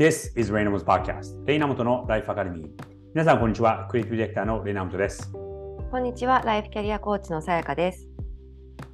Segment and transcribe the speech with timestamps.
[0.00, 2.68] This is レイナモト Podcast レイナモトのライフアカデミー
[3.12, 3.86] 皆さんこんにちは。
[3.90, 5.30] クリエイティブディレクターのレイナモトです。
[5.30, 6.40] こんにちは。
[6.40, 8.08] ライフキャリアコーチのさやかです。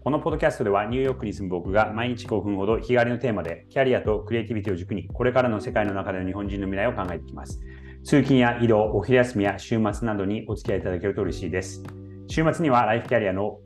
[0.02, 7.60] このポッドキャストではニューヨークに住む僕が毎日5分ほど日帰りのテーマでキャリアとクリエイティビティを軸にこれからの世界の中での日本人の未来を考えていきます。
[8.02, 11.84] 通勤や移動、お昼休みや週末などにお付き合いいただけると嬉しいです。
[12.26, 13.60] 週末にはライフキャリアの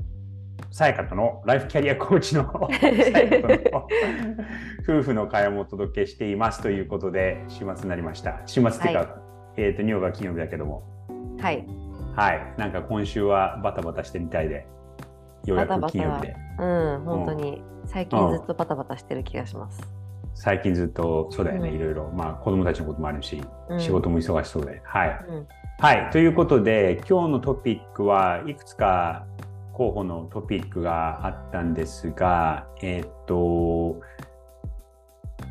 [0.71, 2.43] さやかとのライフキャリアコーチ の
[4.83, 8.41] 夫婦の会話もお届けしていますということで週末になりました。
[8.47, 9.09] 週末っていうか、はい、
[9.57, 10.85] えっ、ー、とニューヨークは金曜日だけども。
[11.41, 11.67] はい。
[12.15, 12.55] はい。
[12.57, 14.67] なんか今週はバタバタしてみたいで。
[15.47, 16.37] ようやく金曜日で。
[16.59, 19.81] うん本当に、最近ずっとバタバタしてる気がします、
[20.35, 22.11] 最近ずっとそうだよね、うん、いろいろ。
[22.11, 24.81] まあ子供たちのこともあるし、うん、仕事も忙しそうで。
[24.85, 25.47] はい、うん、
[25.79, 26.11] はい。
[26.13, 29.27] ということで今日のトピックはいくつか
[29.81, 33.99] 候補のトピックがあったんですが、えっ、と、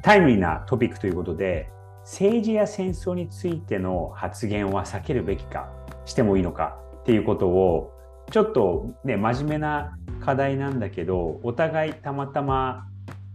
[0.03, 1.67] タイムリーなトピックということで、
[2.03, 5.72] 政治や戦争についての発言は避けるべきか、
[6.05, 7.91] してもいいのかっていうことを、
[8.30, 12.85] ちょっとね、真面目な課題なんだけど、お互いたまたま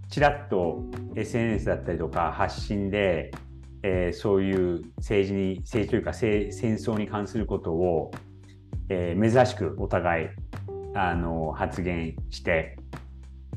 [0.09, 0.85] ちらっと
[1.17, 3.33] SNS だったりとか発信で、
[3.83, 8.13] えー、そういう政治に、政治というか戦争に関することを、
[8.89, 10.29] えー、珍しくお互い
[10.95, 12.79] あの発言して、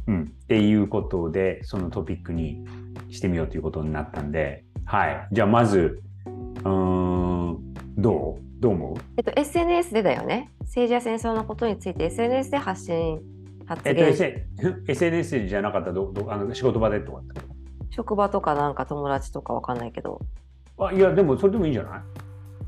[0.08, 2.66] うん、っていうことでそのトピックに
[3.10, 6.02] してみようということになったんで、はい、じゃあまず
[6.66, 8.48] うんどう？
[8.60, 10.50] どう思う、えっと、SNS でだよね。
[10.62, 13.22] 政治や戦争のことについて SNS で発信
[13.68, 15.94] 発言、えっと、SNS じゃなかった？
[15.94, 17.22] どどあの仕事場でとか
[17.92, 20.20] 職場とかなんか友達とかわかんないけど。
[20.80, 22.02] あいやでもそれでもいいんじゃない？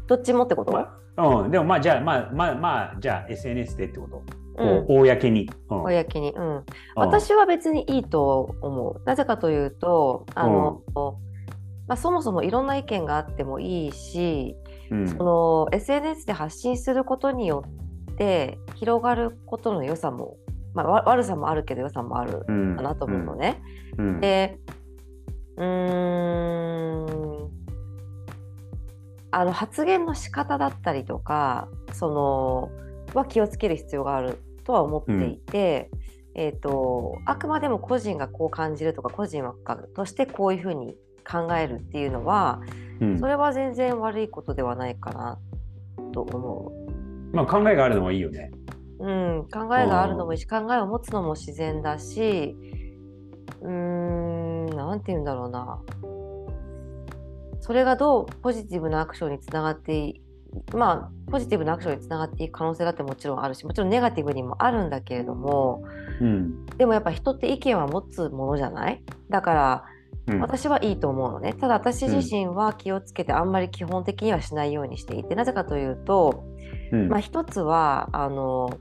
[0.05, 4.21] どっちもってこと、まうん、でもまあじゃあまあまあまあじゃあ SNS でってこと？
[4.59, 6.63] こう、公に、うん、公に、うん、
[6.95, 9.01] 私は別にいいと思う。
[9.05, 10.81] なぜかというとあの、
[11.87, 14.55] まあ、そもそもいろんな意見があってもいいし、
[14.91, 17.63] うん、その SNS で発信することによ
[18.11, 20.37] って広がることの良さも、
[20.73, 23.61] まあ、悪さもあるけど良さもあるかなと思うのね。
[23.97, 24.59] うん、で
[25.57, 27.49] うん。
[29.31, 32.71] あの発言の仕方だったりとかその
[33.13, 35.89] は気をつける必要があるとは思っていて、
[36.35, 39.55] うん、えーと、あくまでも個人がこう感じるとか個人は
[39.95, 40.95] としてこういうふうに
[41.27, 42.61] 考えるっていうのは、
[43.01, 45.39] うん、それは全然悪いことではないかな
[46.13, 46.71] と思
[47.31, 47.35] う。
[47.35, 48.51] まあ、考えがあるのはいいよね。
[48.99, 52.55] うん、考えがあるのもいいし考えを持つのも自然だし
[53.61, 55.79] うーん何て言うんだろうな
[57.61, 60.21] それがどうポジティブなアクションにつながって
[60.73, 65.83] まあ、ポジティブなアクションにつながっていく可能性だってもちろんあるしもちろんネガティブにもあるんだけれども、
[66.21, 69.03] うん、でもやっぱ人って意見は持つものじゃない？
[69.29, 69.85] だから、
[70.27, 71.53] うん、私はいいと思うのね。
[71.53, 76.43] ただ私自身は気をつけてあんまり基本的にはしないようにしていてなぜかというと、
[76.91, 78.71] うん、まあ、一つはあの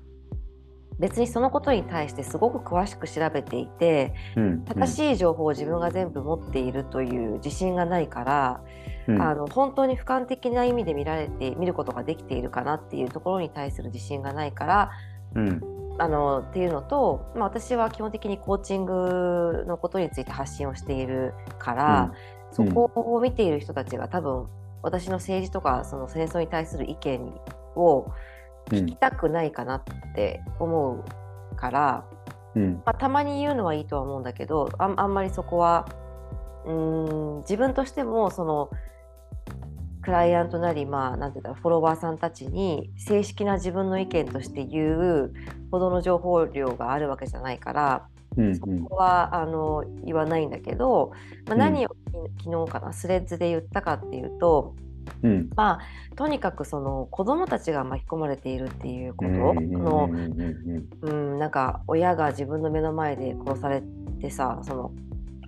[0.98, 4.14] 別にそのことに対してすごく詳しく調べていて、
[4.66, 8.60] 正しい情報を自分が全部持っているという自信がないから。
[9.08, 14.90] あの本当に俯瞰的な意味で見られて見ることができているかなっていうところに対する自信がないから、
[15.34, 15.60] うん、
[15.98, 22.12] あのっていうのと、まあ、私は基本的にコーチングのことについて発信をしているから、
[22.50, 24.46] うん、そこを見ている人たちが多分
[24.82, 27.32] 私の政治とかその戦争に対する意見
[27.76, 28.12] を
[28.68, 29.84] 聞きたくないかなっ
[30.14, 31.04] て思
[31.52, 32.04] うから、
[32.54, 35.88] うん、まあ、たまに言うのはいいとは思うんだけどああんまりそこは
[36.66, 38.70] うん自分としてもその
[40.02, 45.32] クライアントなり、まあ、なんていうかフォロワーさんたちに正式な自分の意見として言う
[45.70, 51.12] ほどの情報量があるわけじゃないから、うんうん、そこはあの言わないんだけど、
[51.46, 51.90] まあ、何を、
[52.42, 54.74] 昨日かなスレッズで言ったかっていうと、
[55.22, 59.30] うん、まあとにかくその子どもたちが巻き込まれているっていうこと？
[59.30, 60.08] の、
[61.02, 63.82] うん、なんか親が自分の目の前で殺され
[64.20, 64.92] てさその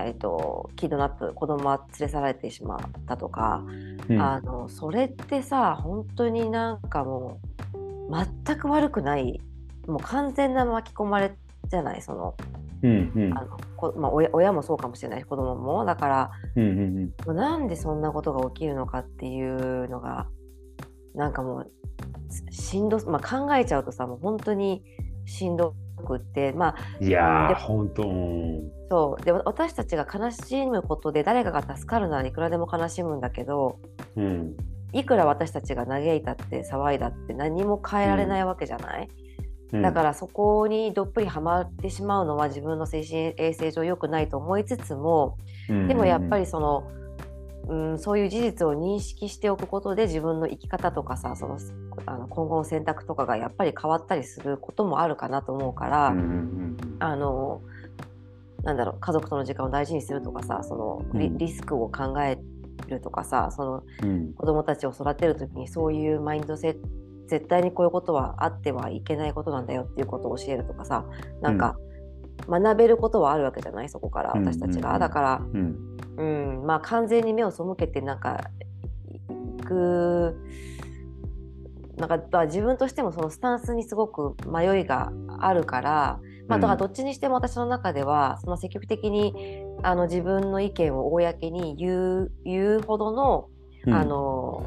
[0.03, 3.63] えーと、キッドナップ子供は連れ去られてしまったとか、
[4.09, 7.39] うん、あのそれってさ本当になんかも
[7.75, 8.15] う
[8.47, 9.43] 全く悪くない
[9.87, 11.37] もう完全な巻き込まれ
[11.69, 12.01] じゃない？
[12.01, 12.35] その。
[12.83, 15.85] うんうん、あのこまあ親、親もそうかもしれない子供も。
[15.85, 20.29] だから、うんうんうん、なんでそんなことが起きるのかっていうのが
[21.15, 21.71] なんかもう
[22.51, 24.83] しんど、まあ、考えちゃうとさもう本当に
[25.27, 25.75] しんど
[26.07, 28.03] くってまあいや本当
[28.91, 29.25] そう。
[29.25, 33.79] で私たちが悲しむことで誰かが助かるならいくらでも悲しむんだけど、
[34.17, 34.57] うん、
[34.93, 39.11] いくら私たちが嘆いたって騒いだって何も変えられないわけじゃない、うん、
[39.73, 45.39] だからそこにどっぷりはまってしまうのは自分の精神衛生上良くないと思いつつも、
[45.69, 46.91] うん、でもやっぱりその
[47.69, 51.59] うん、そういう事実を認識しておくことで自分の生き方とかさその
[52.07, 56.13] あの今後の選択とかがやっぱり変わったりすることもあるかなと思うから、あ
[57.17, 57.63] の
[58.65, 62.39] なんだろう家族との時間を大事にするとかさそのリ,、リスクを考え
[62.89, 66.89] るとかさその、うん、子どもたちを育てる時にそういうマインドセット
[67.31, 71.05] 絶対にこういうことはあってはいけないことなんだよっていうことを教えるとかさ
[71.41, 71.77] なんか、
[72.49, 75.77] 学べることはあるわけじゃないそこから私たちが、だから、うん、
[76.17, 76.25] う
[76.63, 78.51] ん、まあ完全に目を背けてなんか
[79.59, 80.37] いく
[81.97, 89.35] なんか、まあ、自分としてもそのスタンスにすごく迷いがあるから、まあ、だからどっちにしても私の中ではその積極的に
[89.83, 93.49] あの自分の意見を公に言う言うほどの,、
[93.87, 94.65] あの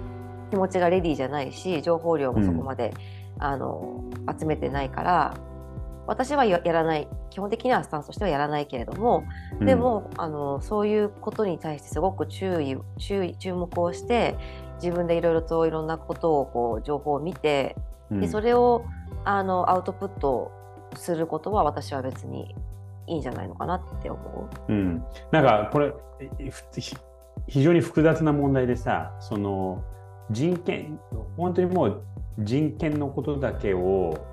[0.54, 2.94] 気持ちがレディーじゃないし情報量もそこまで、
[3.40, 4.04] あの
[4.40, 5.36] 集めてないから
[6.06, 7.08] 私はやらない。
[7.32, 9.24] 基本的にはスタンスとしてはやらないけれども、
[9.60, 14.36] うん、でもあのそういうことに対してすごく注意注意注目をして
[14.76, 17.76] 自分でいろいろといろんなことをこう情報を見て、
[18.12, 18.86] うん、でそれを
[19.26, 20.52] あのアウトプット
[20.96, 22.56] することは私は別に
[23.08, 24.72] いいんじゃないのかなって思う。
[24.72, 25.92] うん、なんかこれ
[27.48, 29.84] 非常に複雑な問題でさその
[30.32, 31.00] 人権
[31.38, 32.04] 本当にもう
[32.40, 34.28] 人権のことだけを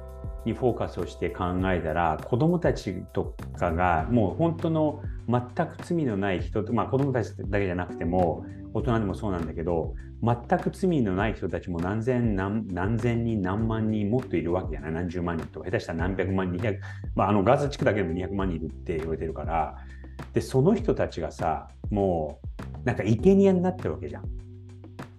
[0.45, 16.79] にフォーカスをして考えたら子どもたちとかがもう本当の全く罪のない人まあ子どもたちだけじゃなくても大人でもそうなんだけど全く罪のない人たちも何千何何千人何万人もっといるわけじゃない何十万人とか下手したら何百万人200、
[17.15, 19.77] まあ、あのガザ地区だけでも200万人いるって言われてるから
[20.33, 22.41] でその人たちがさも
[22.83, 24.50] うなんか生贄になってるわけじゃん。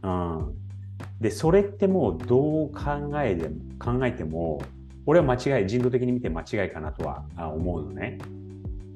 [0.03, 0.55] うん、
[1.19, 4.61] でそれってもうどう考えても考えても
[5.05, 8.19] 俺は間違い、人道的に見て間違いかなとは思うのね。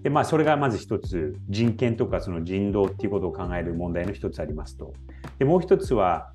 [0.04, 4.94] で、まあ、それがまず一つ、人権とかその人道っていうことを考える問題の一つありますと。
[5.40, 6.32] で、もう一つは、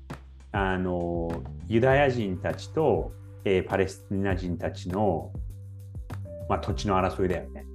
[0.51, 3.13] あの、ユダヤ人たちと、
[3.45, 5.31] えー、パレスチナ人たちの、
[6.49, 7.65] まあ、土地の争いだよね。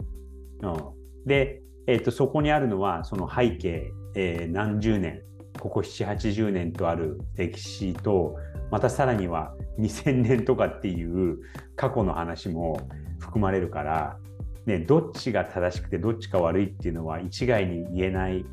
[0.63, 5.23] うん、で、えーと、そこにあるのは、その背景、えー、何十年、
[5.69, 8.37] ここ7、80年とある歴史と、
[8.71, 11.39] またさらには2000年とかっていう
[11.75, 12.81] 過去の話も
[13.19, 14.19] 含まれるから、
[14.67, 18.45] ね、どっちが正しくてどっちが悪いっていうのは一概に言えない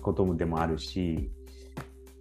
[0.00, 1.30] こともでもあるし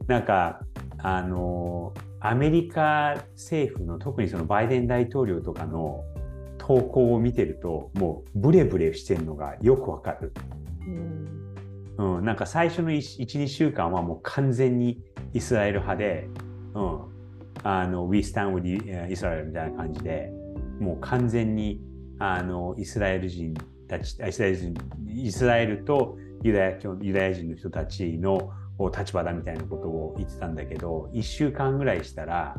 [0.08, 0.62] なんか
[0.98, 6.04] あのアメリカ政府の特にそのバイデン大統領とかの
[6.58, 10.34] 投稿を見てるともうブレブレしてるのがよくわかる。
[10.86, 11.37] うん、
[11.98, 15.02] うん、なんか最初の12週間はもう完全に
[15.34, 16.30] イスラエル派で
[16.78, 17.00] うん、
[17.64, 18.64] あの We stand with
[19.10, 20.32] Israel みたいな感じで
[20.80, 21.82] もう完全に
[22.20, 23.56] あのイスラエル人
[23.88, 24.74] たちイスラエル人
[25.08, 28.52] イスラエルとユダヤユダヤ人の人たちの
[28.96, 32.56] 立場だみたいなことを言ってたんだけど1週間ぐらいしたら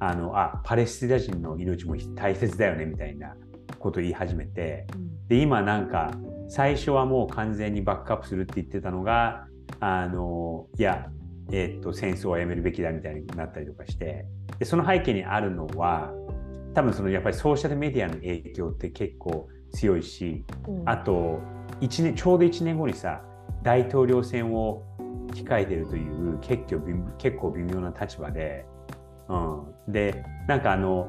[0.00, 3.36] あのあパレスチナ人の命も大切だよねみたいな
[3.78, 4.86] ことを言い始めて、
[5.28, 6.12] で今なんか
[6.50, 9.46] 最初はもう完全にバックアップするって言ってたのが
[9.78, 11.06] あのいや
[11.52, 14.24] えー、と戦争はやめるべきだみたいになったりとかして
[14.58, 16.12] でその背景にあるのは
[16.74, 21.40] 多分そのやっぱりソーシャルメディアの影響って結構強いし、うん、あと
[21.80, 23.22] 1年ちょうど1年後にさ
[23.62, 24.84] 大統領選を
[25.32, 26.80] 控えてるという結構
[27.18, 28.64] 結構微妙な立場で、
[29.28, 29.36] う
[29.88, 31.08] ん、でなんかあの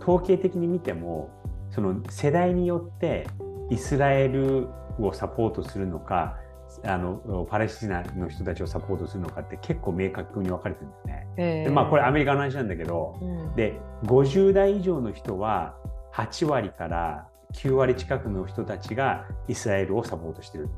[0.00, 1.30] 統計的に見ても
[1.70, 3.26] その世代によって
[3.70, 4.68] イスラエル
[4.98, 6.38] をサポートするのか
[6.84, 11.26] あのパレスチナの人たちをサポートするのかって結構明確に分かれてるんですね。
[11.36, 15.76] えー、でまあこれアメリカの話なんだけど、うん、で50代以上の人は
[16.14, 20.72] 8割から9割近くの人たちがイスラエルをサポートしてるって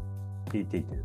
[0.54, 1.04] 言っていてる。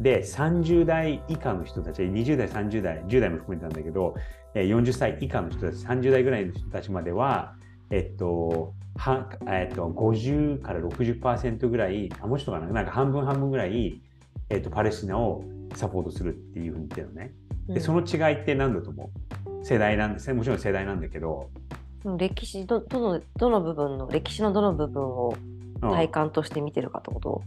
[0.00, 4.14] で30代以下の人たち20代30代10代も含めてなんだけど
[4.54, 7.54] 40歳以下の人たち30代ぐらいの人たちまでは
[7.92, 14.00] えっとはえっと、50から60%ぐらい、あもうちょっとかな、なんか半分半分ぐらい、
[14.48, 15.44] えーと、パレスチナを
[15.74, 17.32] サポートするっていうふうに言ってるのね。
[17.68, 19.10] でその違いって何だと思
[19.62, 19.64] う？
[19.64, 21.50] 世代なんですねもちろん世代なんだけど。
[22.18, 25.36] 歴史どどのどの部分の歴史のどの部分を
[25.80, 27.42] 体感として見てるかってこと、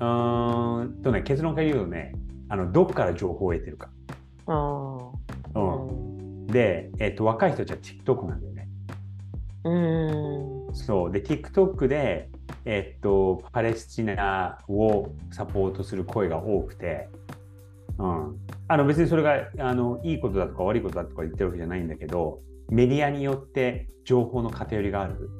[0.00, 2.14] うん、うんとね結論から言うとね
[2.48, 3.90] あのどっから情報を得てるか。
[4.46, 5.10] あ
[5.54, 8.49] うん、で、えーと、若い人たちは TikTok なんだよ。
[8.49, 8.49] ね。
[9.64, 10.74] うん。
[10.74, 11.12] そう。
[11.12, 12.28] で TikTok で
[12.64, 17.08] えっと、パレスチナをサポートする声が多くて、
[17.98, 18.36] うん、
[18.68, 25.30] あの別にそれがあのいいことだとか悪いことだとか言ってるわけじゃないんだけど、メディアによって情報の偏りがある。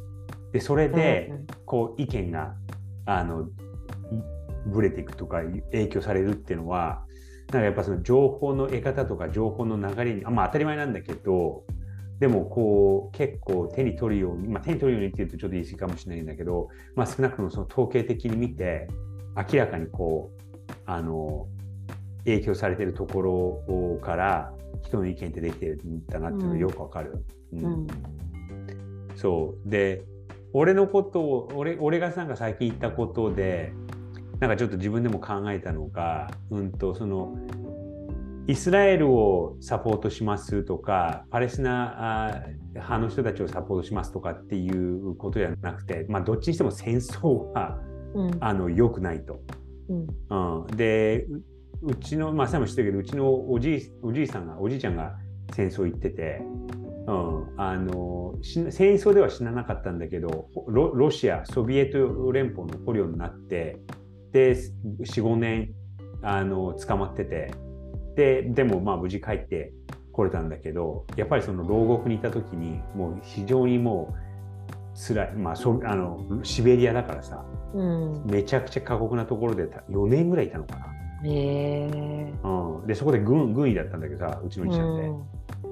[0.52, 1.32] で、それで、
[1.64, 2.54] こう、意見が、
[3.06, 3.48] あの、
[4.66, 7.04] ぶれていくとか影響されるっていうのは、
[7.52, 11.64] なんかやっぱその情報の得方とか情報の流れに、あまあ当たり前なんだけど、
[12.20, 18.88] でもこう結構手に取るように、まあ、手に取るようにっていうとちょっと言い過ぎかもしれないんだけど、まあ、少なくともその統計的に見て
[19.34, 21.46] 明らかにこうあの
[22.26, 27.24] 影響されてるところから人の意見ってできてるんだなっていうのがよくわかる。
[27.54, 27.86] うん、うん、
[29.16, 29.68] そう。
[29.68, 30.02] で
[30.52, 33.72] 俺のことを俺俺がなんか最近言ったことで
[34.40, 37.36] なんかちょっと自分でも考えたのが、うんとその
[38.50, 47.78] イスラエルをサポートしますとか、パレスナ派の人たちをサポートしますとかっていうことじゃなくて、まあ、どっちにしても戦争は、
[48.14, 49.40] うん、あの良くないと。
[49.88, 51.26] うん、うん、で
[51.82, 55.16] うちの、まあ、さも知ってるけど、うちのおじいおじいさんが、おじいちゃんが
[55.54, 56.42] 戦争行ってて、
[57.06, 63.78] うん、あの戦争では死ななかったんだけどロ、ロシア、ソビエト連邦の捕虜になって、
[64.32, 65.72] で、4、5年
[66.20, 67.52] あの捕まってて、
[68.20, 69.72] ででもまあ無事帰って
[70.12, 80.86] これたんだけどやっぱりその牢獄にいた時にもう非常にもう辛い、まあ、そあのシベリアだからさ、うん、めちゃくちゃ過酷なところで4年ぐらいいたのかな。
[81.24, 85.08] へうん、でそこで軍軍医だったんだけどさうちの医者って。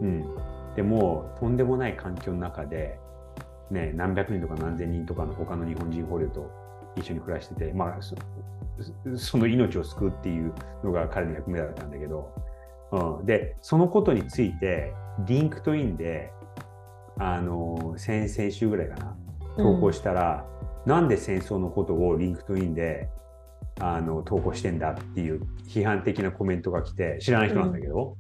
[0.01, 2.99] うん、うん、でもとんでもない環境の中で、
[3.71, 6.51] ね、何百人とか何千人とかの他の日本人捕虜と
[6.99, 7.99] 一緒に暮らしてて、まあ、
[9.17, 10.53] その命を救うっていう
[10.85, 12.33] のが彼の役目だったんだけど、
[12.93, 14.93] うん、でそのことについて
[15.27, 16.31] LinkedIn で
[17.19, 19.17] あの先々週ぐらいかな
[19.57, 20.45] 投稿したら、
[20.85, 23.09] うん、なんで戦争のことを LinkedIn で
[23.81, 28.17] あの投稿してんだっていう批判的なコメントが来て知らない人なんだけど、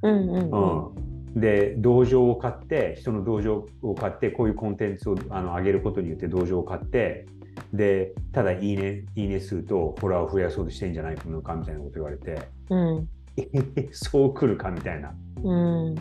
[1.34, 7.26] で同情を買って人の同情を買ってこういうコンテンツをあの上げることによって同情を買って
[7.72, 13.08] でただいいねいいね数とフォロワーを増やそうとしてんじゃないのかみたいなこと言われて、うん、
[13.92, 15.94] そう来るかみたいな、うん、うん、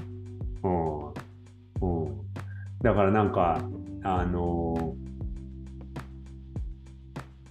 [2.82, 3.62] だからなんか
[4.04, 4.96] あの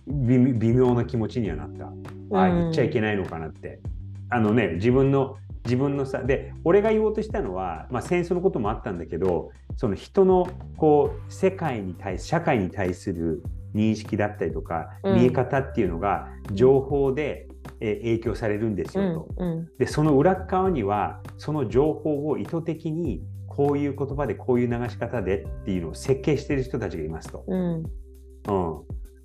[0.07, 3.81] 微妙な気持ちにはなった、ああ言っちゃいけないのかなって。
[4.29, 13.43] あのね自分の自分のさで俺が言おうとしたのは、まあ、戦争のこともあったんだけどその人のこう世界に対社会に対する
[13.77, 17.49] 認識だったりとか、見え方っていうのが情報で、
[17.81, 27.45] え影響されるんですよと、うんうん、でその裏側にはその情報を意図的にこういう言葉でこういう流し方でっていうのを設計してる人たちがいますと。
[27.47, 27.85] うん、うん、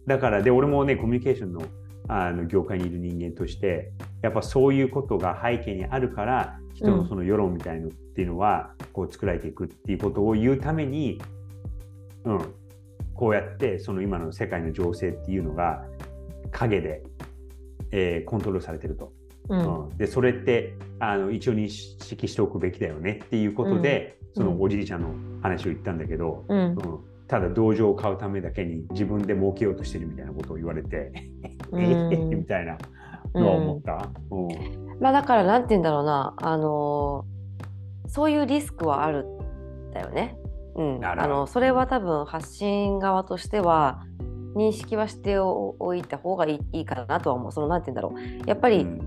[0.08, 1.62] だからで俺もねコミュニケーションの
[2.08, 11.22] あの業界にいる人間としてやっぱそういうことが背景にあるから人のその世論みたいのっていうのはこう作られていくっていうことを言うために、
[12.26, 12.54] うん、
[13.22, 15.86] こうやってその今の世界の情勢っていうのが
[16.50, 17.04] 影で、
[17.92, 19.14] えー、コントロールされてると。
[19.48, 25.14] うん、うん、でそれってあの一応認識しておくべきだよねっていうことで、うん、そのおじいちゃんの
[25.44, 26.78] 話を言ったんだけど、うん、うん、
[27.28, 32.76] ただ同情を買うためだけに自分で儲けようとしてるみたいなことを言われて、えー、みたいな
[33.36, 34.10] のを思った？
[34.32, 35.00] うん。
[35.00, 40.38] まあ、だからなんて言うんだろうな、あのー、そういうリスクはあるんだよね。
[40.76, 44.04] うん、あのそれは多分発信側としては
[44.56, 47.52] 認識はしておいた方がいいいいかなとは思う。
[47.52, 48.48] そのなんて言うんだろう。
[48.48, 48.98] やっぱり、うん、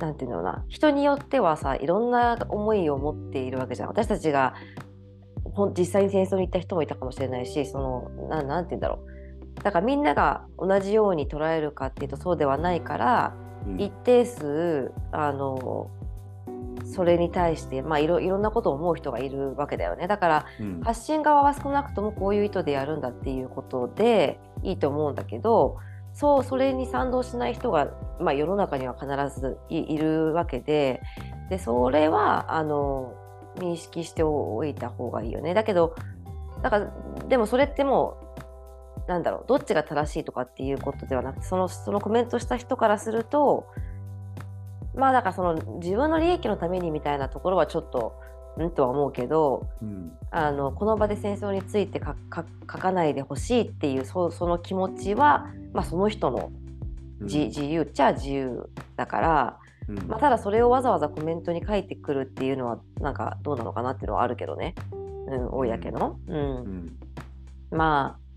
[0.00, 0.64] なんて言うんだろうな。
[0.68, 3.88] 人によってはさいろんな思いを持っているわけじゃん。
[3.88, 4.54] 私たちが
[5.76, 9.62] 実際に戦争に行った人もいたかもしれないしそのななんて言うんだろう。
[9.62, 13.34] だからみんなが同じように捉えるかっていうとそうではないから、
[13.66, 15.90] うん、一定数あの
[16.88, 20.08] それに対して、まあ、いろいろんなことを思う人がいるわけだよね。
[20.08, 25.76] だから、うん、発信側は少なくともこういう意図でやるんだっていうことでいいと思うんだけど
[26.14, 31.02] そうそれに賛同しない人が、まあ、世の中には必ずいるわけで
[31.50, 33.14] でそれはあの
[33.56, 35.54] 認識しておいた方がいいよね。
[35.54, 35.94] だけど
[36.62, 36.92] だから
[37.28, 38.16] でもそれっても
[39.06, 43.66] うなんだろうどっちが正しいとかっていうことではなくてそのそのコメントした人からすると
[44.98, 48.20] まあだからその自分の利益のためにみたいなところはちょっと
[48.64, 56.50] んとは思うけど、うん、あのこの場で戦争について書かないでほしいっていうそその気持ちは、まあ、その人の
[57.20, 66.18] 自,、自由っちゃ自由だから、うん、まあ、ただそれをわざわざコメントに書いてくるっていうのはなんかどうなのかなっていうのはあるけどね、うん、公の。
[66.26, 66.96] うん、うん、
[67.70, 68.27] まあ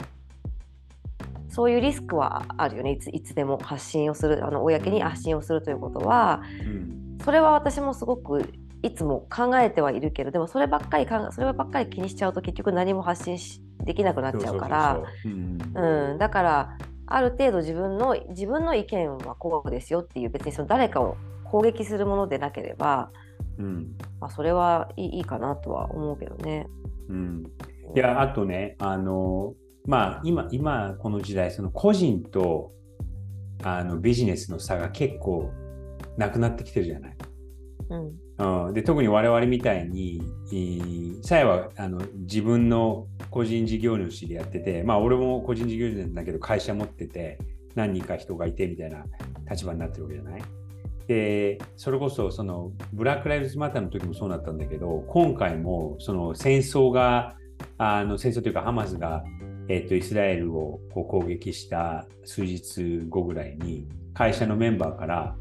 [1.51, 2.93] そういうリスクはあるよね。
[2.93, 8.41] いついつでも発信をするあの公に発信をするということは、うん、それは私もすごく
[8.81, 13.37] いつも考えてはいるけどでもそればっかり考そればっかり気にしちゃうと結局何も発信
[13.83, 15.01] できなくなっちゃうから。
[16.17, 23.11] だからある程度自分の自分の意見はこうですよっていう別にその誰かを攻撃するものでなければ、
[23.57, 23.97] うん。
[24.21, 26.67] まあ、それはいいいいかなとは思うけどね。
[27.09, 27.43] うん、
[27.93, 29.53] いやあとねあの
[29.85, 32.71] まあ今今この時代その個人と
[33.63, 35.51] あのビジネスの差が結構
[36.17, 37.17] なくなってきてるじゃない。
[37.89, 40.21] うん、うん、で特に我々みたいに
[41.23, 47.37] さえはあの自分の個人事業主でやっててまあ俺も個人事業主なんだけど会社持ってて
[47.75, 49.05] 何人か人がいてみたいな
[49.49, 50.41] 立場になってるわけじゃない。
[51.07, 57.35] でそれこそそのブラック・ライブズ・マターの時もそうだったんだけど今回もその戦争が
[57.77, 59.23] あの戦争というかハマスが、
[59.73, 65.35] えーと、イスラエルをこう攻撃した数日後ぐらいに会社のメンバーから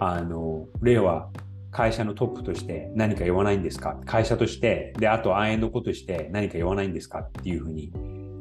[0.00, 1.30] あの例は
[1.70, 4.00] 会社のトップとして何か言わないんですか？
[4.04, 7.20] 会社としてであとアンエンドコとして何か言わないんですか？
[7.20, 7.92] っていうふうに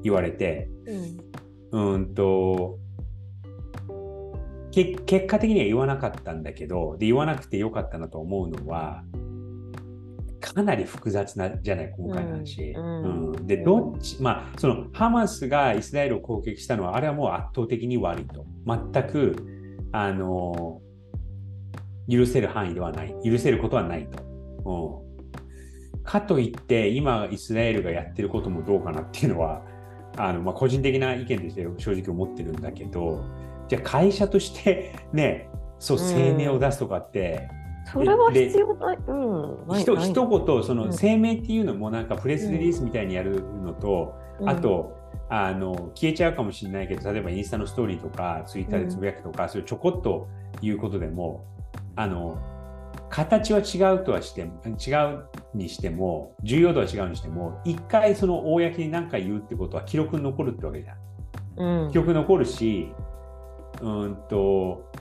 [0.02, 0.68] 言われて、
[1.72, 2.80] うん、うんと
[4.72, 9.04] 結果的には言わなかったんだけどで言わなくてよかったなと思うのは
[10.54, 12.72] かなり複雑なじゃない今回の話。
[12.72, 19.36] うん、うん、でどっちまあそのハマスがイスラエルを攻撃したのはあれはもう圧倒的に悪いと全く
[19.92, 20.82] あの
[22.10, 25.04] 許せる範囲ではない許せることはないと。
[25.94, 29.64] うん、かといって今イスラエルがやってることもどうかなっていうのは
[30.18, 33.24] あの、まあ、個人的な意見として正直思ってるんだけど。
[33.68, 35.50] じゃあ会社としてね
[35.80, 37.50] そう声明を出すとかって、
[37.92, 38.98] それは必要ない。
[39.08, 39.78] うん。
[39.78, 44.98] ひと一言その声明っていうのもなんかプレスリリースみたいにやるのと、うん、あと
[45.30, 50.28] あの消えちゃうかもしれないけど例えばインスタのストーリーとかツイッターでつぶやくとか、うん、それちょこっと
[50.62, 51.46] 言うことでも
[51.96, 52.38] あの
[53.10, 60.98] 形は違うとはして違うにしても重要度は違うにしても一回その公に何か言うってことは記録に残るってわけじゃん。
[61.58, 62.92] うん、記録残るし
[63.82, 64.92] うんと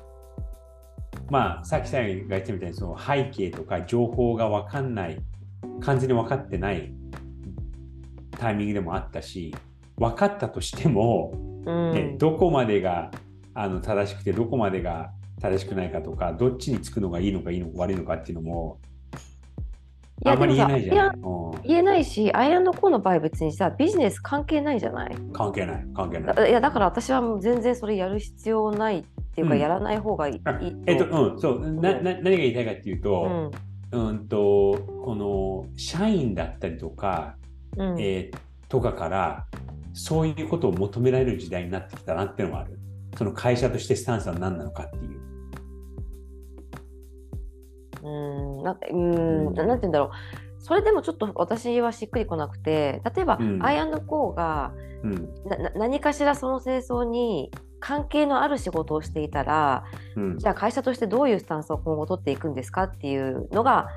[1.30, 5.18] まあさっきさんが言ったみたいにその背景とか情報が分かんない
[5.80, 6.92] 完全に分かってない
[8.38, 9.54] タイミングでもあったし
[9.96, 11.32] 分かったとしても、
[11.64, 13.10] ね、うん、どこまでが
[13.54, 18.78] あの正しくてどこまでが正しくないかとかどっちにつくのがいいのかいいのか悪いのかっていうのも
[20.24, 21.18] あんまり言えないじゃない。
[21.66, 25.16] 言えないし、アイアンドコーの場合別にさ、ビジネス関係ないじゃない？
[25.32, 26.50] 関係ない、関係ない。
[26.50, 30.40] いや、だから私はもう全然それやる必要ないっていうか、うん、やらない方がいい。
[30.86, 33.50] えっと、うん、そう、な、な、何が言いたいかっていうと、
[33.92, 37.36] うん、うんと、この、社員だったりとか、
[37.76, 38.36] うん、えー、
[38.68, 39.46] とかから、
[39.92, 42.78] そういうことを求められる時代になってきたなっていうのもある。
[43.16, 45.20] その会社としてスタンスは何なのかっていう。
[48.02, 50.10] うんなんかうんなんて言うんだろう。
[50.58, 54.72] それでもちょっと私はしっくりこなくて例えば、うん、アイアンドコーが、
[55.02, 55.28] うん、
[55.76, 57.50] 何かしらその清掃に
[57.80, 59.84] 関係のある仕事をしていたら、
[60.16, 63.88] うん、じゃあ会社としてどういうスタンスを今後取っていくんですかっていうのが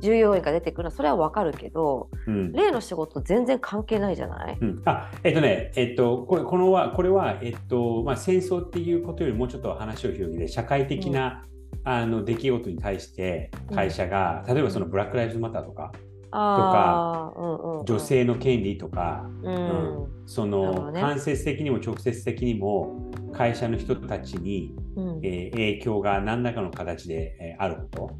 [0.00, 11.44] 重要因が出てくるのはそれは分かるけど、うん、例の仕事全然関係ないじゃない、うん、あえっとねえっとこれこのはこれはえっとまあ戦争っていうことよりもうちょっと話を広げて社会的な、
[11.84, 15.92] あの出来事に対して会社が、例えばそのブラック・ライブズ・マターとか、
[16.34, 28.10] とか、うんうん、女性の権利とか、うん、その、ね、間接的にも直接的にも会社の人たちに、うん、えー、影響が何らかの形で、えー、あること、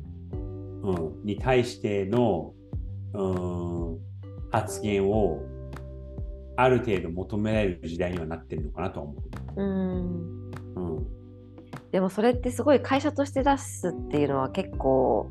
[0.84, 2.52] うん、に対しての、
[3.14, 3.98] うん、
[4.52, 5.42] 発言を
[6.56, 9.14] ある程度求められる時代にはなってるのかなと思
[9.56, 9.60] う。
[9.60, 11.23] うん、うん
[11.94, 15.30] でもそれってすごい会社として出すっていうのは結構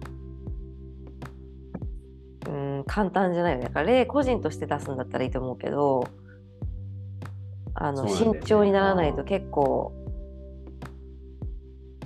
[2.47, 3.65] うん簡単じゃないよね。
[3.65, 6.07] だから例個人として出すんだったらいいと思うけど
[7.73, 9.91] あの、ね、慎重にならないと結構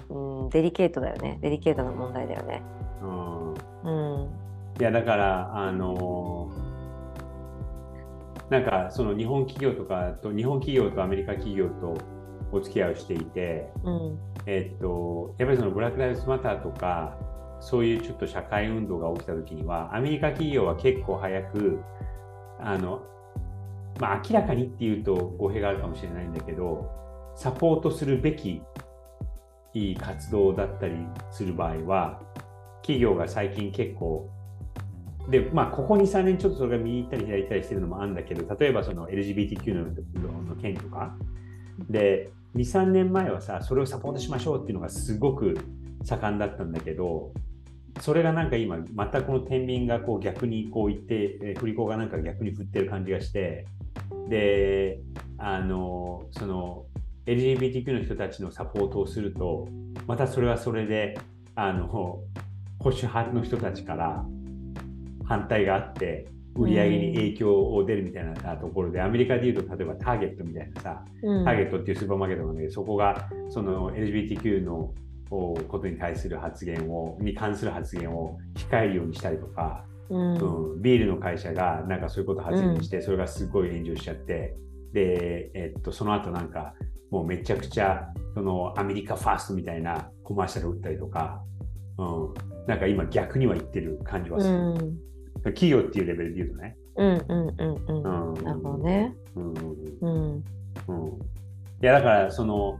[0.10, 1.38] うんデリケートだよね。
[1.43, 2.63] デリケートな問題だよね。
[3.04, 3.58] うん、う
[4.26, 4.30] ん、
[4.80, 6.52] いやだからあの
[8.50, 11.96] なんかその日本企業とかと日本企業とアメリカ企業と
[12.52, 17.18] お付き合いをしていて、うん、えっと、やっぱりそのブラック・ライブズ・マターとか、
[17.60, 21.82] そういうちょっと社会運動が起きた時には、アメリカ企業は結構早く、
[22.60, 23.04] あの、
[24.00, 26.90] まあ、明らかにっていうと語弊があるかもしれないんだけど、
[27.36, 28.62] サポートするべき
[29.74, 30.96] いい活動だったり
[31.30, 32.22] する場合は、
[32.84, 34.32] 企業が最近結構、
[35.30, 41.18] で、まあ、ここ2、3年ちょっとそれが右行ったり左行ったりしてるのもあるんだけど、例えばその LGBTQ の権利とか、
[41.90, 45.58] で、23年前はさそれをサポートしましょうっていうのがすごく
[46.04, 47.32] 盛んだったんだけど
[48.02, 53.66] それがなんか今またこの天秤がこう逆にこういって、え振り子がなんか逆に振ってる感じがして
[54.30, 55.00] で
[55.38, 56.86] あのその
[57.26, 59.68] LGBTQ の人たちのサポートをすると
[60.06, 61.18] またそれはそれで
[61.56, 62.24] あの保
[62.80, 64.26] 守派の人たちから
[65.26, 74.93] 反対があって売り上げに影響を出るみたいなところで、アメリカでいうと例えばターゲットみたいなさ、うん、ターゲットっていうスーパーマーケットなんだけどそこがその LGBTQ の
[75.30, 80.38] ことに対する発言をに関する発言を控えるようにしたりとか、うん、
[80.74, 84.56] うん、ビールの会社がなんかそういうこと発言して、それがすごい炎上しちゃって
[84.93, 86.74] で、えっと、その後なんか
[87.12, 91.41] もうめちゃくちゃそのアメリカファーストみたいなコマーシャルを打ったりとか、
[91.98, 92.34] うん、
[92.67, 95.08] なんか今逆には言ってる感じはする。
[95.48, 96.78] うん、企業っていうレベルで言うとね。
[96.96, 98.34] うんうんうんうん。
[98.34, 99.16] うん、なるほどね。
[99.36, 99.54] うん。
[100.02, 100.44] うん。
[100.88, 101.12] うん、い
[101.82, 102.80] やだからその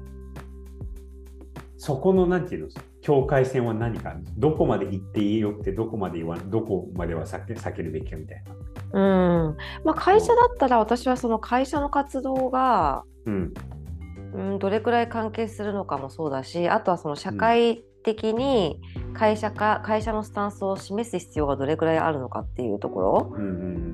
[1.78, 2.68] そこのなんていうの
[3.02, 8.54] 境界線は何かどこまで言っていいよってどこまで言わどこまでは避け避けるべきかみたいな。
[8.94, 9.00] う
[9.52, 13.54] んまあ、会社だったら私はその会社の活動が、うん、
[14.34, 18.80] うん、どれくらい関係するのかもそうだしあとはその社会的に
[19.18, 23.38] 会社か、会社のスタンスを示す必要がどれくらいあるのかっていうところ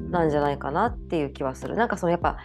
[0.09, 1.75] なんじゃないかなっていう気はする。
[1.75, 2.37] なんかそのやっぱ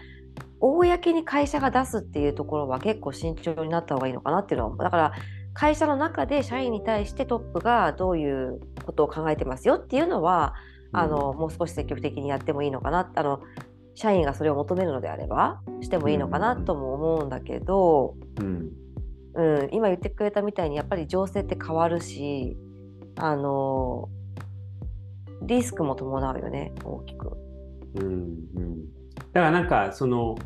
[0.61, 5.13] 公に会社が出すっていうところは結構慎重になった方がいいのかなっていうのはだから
[5.55, 10.55] 会社の中で社員に対してトップがどういうことを考えてますよっていうのは
[10.93, 13.41] あのもう少し積極的にやってもいいのかなあの
[13.95, 18.71] 社員がそれを求めるのであればしてもいいのかなとも思うんだけど、うん、
[19.35, 22.57] うん、今言ってくれたみたいにやっぱり情勢って変わるし
[23.19, 24.09] あの
[25.43, 27.37] リスクも伴うよね大きく。
[27.97, 28.85] うんうん、
[29.33, 30.37] だからなんかその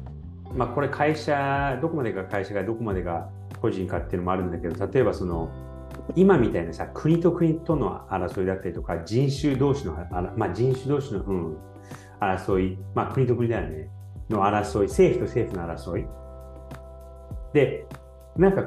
[0.54, 3.28] まあこれ会社どこまでが会社がどこまでが
[3.60, 5.50] 個人かっていうのもあるんだけど例えばその
[6.16, 9.92] 今みたいなさ国と国との争いだったりとか人種同士の
[10.36, 11.56] まあ、人種同士の、うん、
[12.20, 13.88] 争い、まあ、国と国だよね。
[14.30, 16.06] の争い政府と政府の争い。
[17.52, 17.86] で
[18.36, 18.64] なんか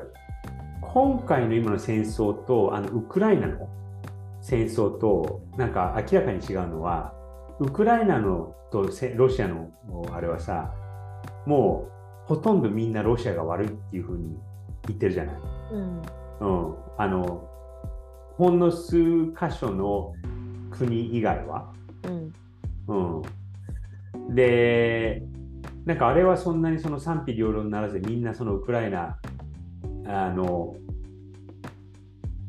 [0.81, 3.67] 今回の今の戦争とあのウクライナの
[4.45, 7.13] 戦争となんか明らかに違うのは
[7.59, 9.71] ウクライナのとロシアの
[10.13, 10.71] あれはさ
[11.47, 14.37] もうほとんどみんなロシアが悪いっていうふうに
[14.87, 15.35] 言ってるじゃない。
[15.71, 17.49] うん、うん、あの
[18.37, 20.13] ほんの数箇所の
[20.69, 21.73] 国以外は。
[22.87, 23.23] うん、
[24.17, 25.23] うん、で
[25.85, 29.17] なんかあれはそんなにその賛否両論ならずみんなそのウクライナ
[30.05, 30.75] あの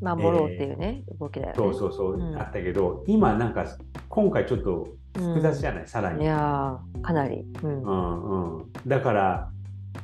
[0.01, 1.55] 守ろうっていうね、えー、動きだよね。
[1.57, 3.67] そうそうそう、うん、あったけど今なんか
[4.09, 6.23] 今回ちょっと複雑じゃない、うん、さらに。
[6.23, 9.51] いやかなり、うん、うんうんだから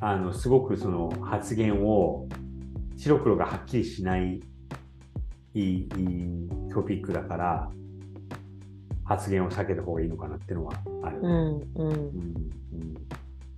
[0.00, 2.28] あのすごくその発言を
[2.96, 4.40] 白黒がはっきりしない
[5.54, 5.88] いいいい
[6.72, 7.70] トピックだから
[9.04, 11.20] 発言を避けた方がいいのかなっていうのはある。
[11.20, 12.06] うんうんうん、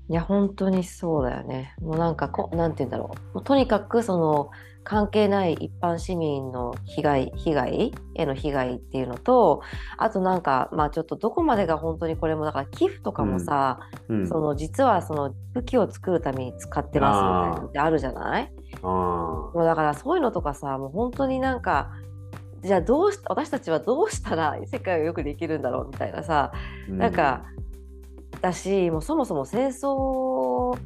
[0.09, 1.75] いや本当にそうだよね。
[1.81, 3.35] もうなんかこなんて言うんだろう。
[3.35, 4.51] もうとにかくその
[4.85, 9.63] 関係ない一般市民の被害被害への被害っていうのと
[9.97, 18.53] あとなんかまあちょっとどこまでが本当にこれもだから寄付とかもさ、うんうん、その実はその武器を作るために使ってますみたいなのってあるじゃない？
[18.83, 21.91] もうだからそういうのとかさもう本当になんか
[22.63, 26.53] じゃあどうし私たちはどうしたら世界をよくできるんだろうみたいなさ、
[26.89, 27.45] うん、なんか
[28.41, 30.79] だしもうそもそも戦争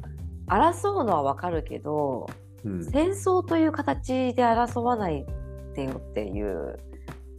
[0.47, 2.29] 争うのはわかるけど
[2.65, 5.25] うん、戦争という形で争わない
[5.75, 6.77] でよっていう。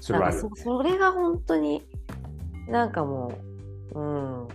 [0.09, 1.83] なんかそそれが本当に
[2.69, 3.33] なんかも
[3.93, 4.49] う、うん、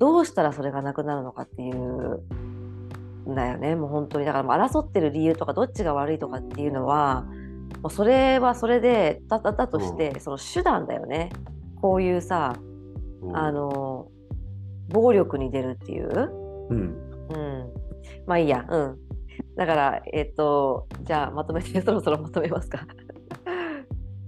[0.00, 2.22] どうしたらそれがなくなるのかっていう。
[3.28, 3.76] んだよね。
[3.76, 4.26] もう本当に。
[4.26, 7.24] だから争ってる理由とかどっちが悪いとかっていうのは
[7.82, 11.30] もうそれはそれでだだだとして、うん、その手段だよね。
[11.80, 12.56] こういうさ、
[13.22, 14.08] うん、あの
[14.88, 16.30] 暴力に出るっていう、
[16.70, 17.70] うん、うん、
[18.26, 18.98] まあいいや、うん、
[19.56, 22.86] だから、えっ、ー、と、じゃあまとめて、そろそろまとめますか。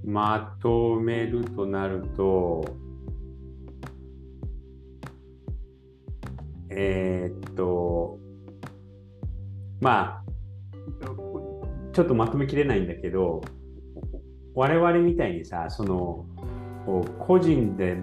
[0.04, 2.64] まとめるとなると、
[6.70, 8.18] えー、っと、
[9.80, 10.24] まあ、
[11.92, 13.40] ちょっとまとめきれないんだけど、
[14.54, 16.26] 我々みたいにさ、その、
[17.18, 17.96] 個人で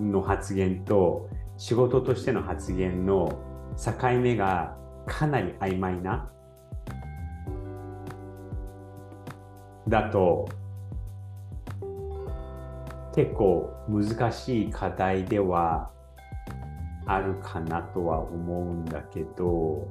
[0.00, 3.40] の発言と仕事としての発言の
[3.82, 4.76] 境目が
[5.06, 6.30] かなり曖昧な
[9.88, 10.48] だと
[13.14, 15.90] 結構難しい課題では
[17.06, 19.88] あるかなとは思うんだけど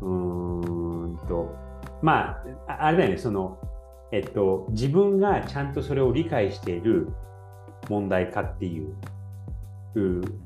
[0.00, 1.54] うーんと
[2.02, 3.58] まああれだよねその
[4.12, 7.08] えっと自分がちゃんとそれを理解している
[7.88, 8.94] 問題かっていう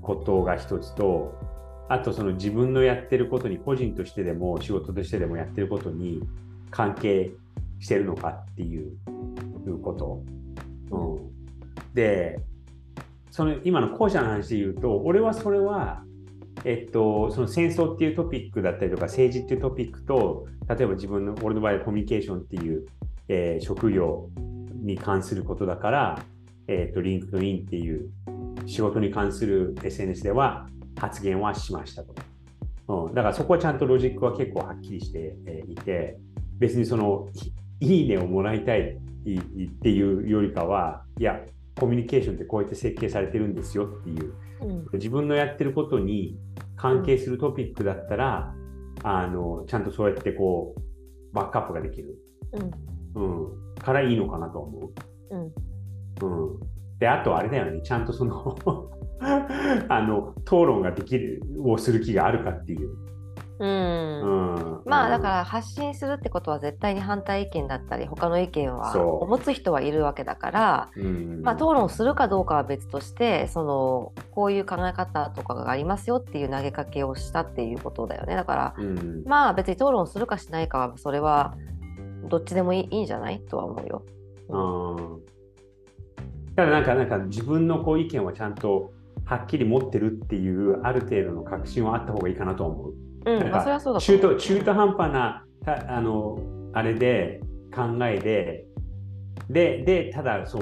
[0.01, 1.35] ことが一つと
[1.89, 6.23] あとその自分のやってることに個人としてでも仕事としてでもやってることに
[6.71, 7.33] 関係
[7.79, 8.97] してるのかっていう
[9.83, 10.23] こと。
[10.91, 12.41] うん、で
[13.31, 16.03] その今の後者の話で言うと俺はそれは
[16.65, 22.87] えっと、その戦争っていうトピックだったりとか政治っていうトピックと例えば自分の俺の場合はコミュニケーションっていう、
[23.29, 24.29] えー、職業
[24.83, 26.23] に関することだから、
[26.67, 28.11] えっと、 LinkedIn っていう
[28.67, 30.67] 仕事に関する SNS では
[30.99, 32.15] 発言はしましたと。
[32.89, 35.37] うん、だからそこはちゃんとロジックは結構はっきりして
[35.69, 36.19] いて
[36.59, 37.29] 別にその
[37.81, 38.95] いいねをもらいたいっ
[39.83, 41.41] ていうよりかはいや
[41.79, 46.37] コミュニケーションってこうやって設計されてるんですよっていう、うん、自分のやってることに
[46.77, 48.55] 関係するトピックだったら、
[49.05, 50.81] うん、あのちゃんとそうやってこう
[51.35, 52.17] バックアップができる、
[53.15, 54.93] うん、うん、からいいのかなと思う。
[55.31, 55.53] うん。
[56.21, 56.61] うん、
[56.99, 57.81] であとあれだよね。
[57.83, 58.57] ちゃんとその
[59.89, 62.91] あの討論ができるをする気があるかっていう。
[63.61, 78.37] うん、うん、まあだから発信するってことは絶対に反対意見だったり他の意見は持つ人はいるわけだから、うん、まあ、討論するかどうかは別としてそのこういう考え方とかがありますよっていう投げかけをしたっていうことだよね。
[78.37, 81.55] だから、うん、まあ別に討論するかしないかはそれは
[82.29, 84.03] どっちでもいいいいんじゃないとは思うよ。
[84.49, 85.21] うん。
[86.55, 88.93] ただなんかなんか自分のこう意見はちゃんと
[89.25, 93.08] はっきり持ってるっていうある程度の確信はあった方がいいかなと思う。
[93.27, 96.39] うん、まあ、それはそうだ中途中途半端なたあの
[96.73, 97.41] あれで
[97.75, 98.65] 考えで
[99.51, 100.59] ででただそ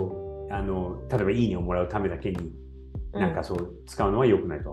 [0.49, 2.53] うあの例えば「いいね」をもらうためだけに
[3.13, 4.73] なんかそう使うのはよくないと。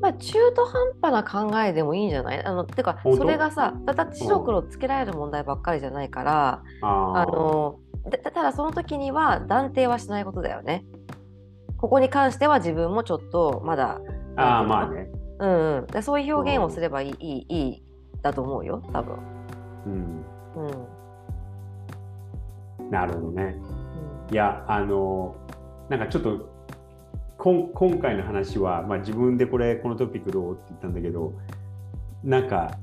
[0.00, 2.42] まあ、中途半端な考えでもいいんじゃない？
[2.42, 7.78] あのてかそれがさだって白黒つけられる問題ばっかりじゃないからあの
[8.22, 10.86] ただその時には断定はしないことだよね。
[11.76, 14.00] ここに関しては自分もちょっとまだ
[14.36, 17.82] あまあねうん、うん、でそういう表現をすればいい,、いいいい
[18.22, 19.16] だと思うよ多分。
[19.86, 20.24] うん、
[22.78, 23.56] うん、なるほどね。
[24.28, 25.34] うん、いやあの
[25.88, 26.48] なんかちょっと
[27.38, 31.32] こん今回の話は、まあ、自分でこれこのトピックどうって言ったんだけど
[32.22, 32.78] なんか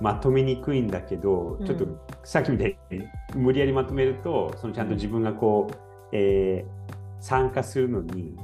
[0.00, 1.86] まとめにくいんだけど、ちょっと
[2.24, 3.02] さっきみたいに
[3.34, 5.74] 無理やりまとめるとそのちゃんと自分がこう、
[6.12, 8.34] えー、参加するのに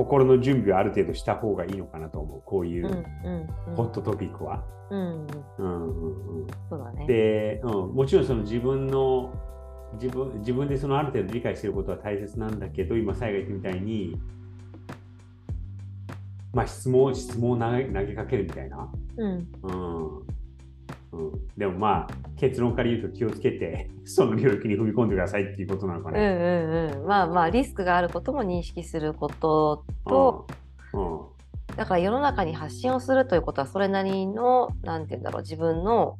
[0.00, 2.42] 心の準備をある程度した方がいいのかなと思う。
[2.46, 3.04] こういう
[3.76, 4.64] ホットトピックは。
[7.06, 9.32] で、うん、もちろんその自分の
[9.94, 14.16] 自分自分でそのある程度理解していることは大切なんだけど今最後言ったみたいに、
[16.52, 20.26] まあ、質問質問を投げ投げかけるみたいな、うん、うん
[21.12, 26.20] うん、でもまあ結論から言うと気をつけて その領域に踏み込んでくださいっていうことなのかね。
[26.20, 30.46] うんうんうん、まあまあリスクがあることも認識することと、
[30.92, 31.00] うん。
[31.00, 31.20] うん、
[31.76, 36.16] だから世の中に発信をするということはそれなりの何て言うんだろう自分の,、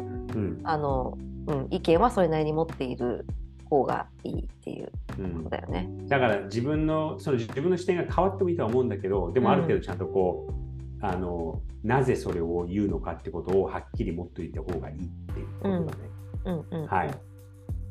[0.65, 3.27] あのうん、意見はそれなりに持っている
[3.71, 5.89] 方がいいっていうことだよね。
[6.09, 10.70] だから自分のその自分の視点が変わってもいいとは思うんだけどでもある程度ちゃんとこう、
[11.03, 16.87] あのなぜそれを言うのかってことをはっきり持っておいた方がいいっていうことだね。
[16.89, 17.11] はい、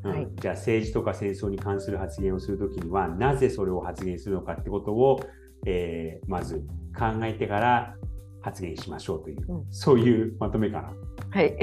[0.03, 5.19] うん、じゃあ政治とか戦争に関する発言をするときにはなぜそれを発言するのかってことを、
[5.65, 6.63] えー、まず
[6.97, 7.95] 考えてから
[8.41, 10.93] 発言しましょうという、うん、そういうまとめかな。
[11.31, 11.57] はい。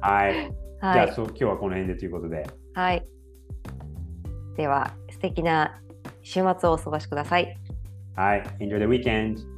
[0.00, 0.54] はい。
[0.80, 2.46] じゃあそ今日はこの辺でということで。
[2.74, 3.06] はい。
[4.56, 5.80] では素敵な
[6.22, 7.56] 週末をお過ごしください。
[8.14, 8.42] はい。
[8.60, 9.55] Enjoy the weekend!